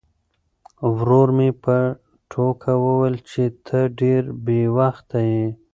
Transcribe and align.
ورور 0.95 1.29
مې 1.37 1.49
په 1.63 1.77
ټوکه 2.31 2.73
وویل 2.85 3.15
چې 3.29 3.43
ته 3.65 3.79
ډېر 3.99 4.23
بې 4.45 4.61
وخته 4.77 5.19
یې. 5.31 5.47